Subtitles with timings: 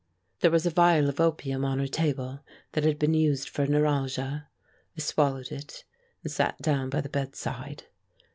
[0.39, 2.39] There was a vial of opium on her table
[2.71, 4.47] that had been used for neuralgia;
[4.97, 5.83] I swallowed it,
[6.23, 7.83] and sat down by the bedside.